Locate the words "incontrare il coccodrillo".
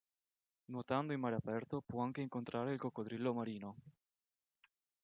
2.21-3.35